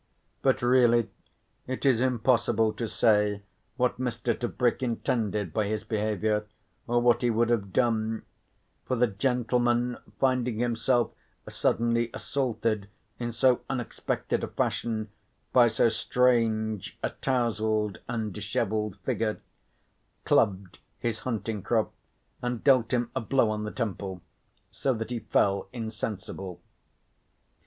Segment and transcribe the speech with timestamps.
[0.41, 1.09] But really
[1.67, 3.43] it is impossible to say
[3.77, 4.33] what Mr.
[4.35, 6.47] Tebrick intended by his behaviour
[6.87, 8.23] or what he would have done,
[8.83, 11.11] for the gentleman finding himself
[11.47, 15.09] suddenly assaulted in so unexpected a fashion
[15.53, 19.39] by so strange a touzled and dishevelled figure,
[20.25, 21.93] clubbed his hunting crop
[22.41, 24.23] and dealt him a blow on the temple
[24.71, 26.59] so that he fell insensible.